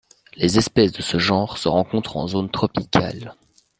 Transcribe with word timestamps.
Les 0.33 0.57
espèces 0.57 0.93
de 0.93 1.01
ce 1.03 1.19
genre 1.19 1.59
se 1.59 1.67
rencontrent 1.69 2.17
en 2.17 2.27
zone 2.27 2.49
tropicale. 2.49 3.35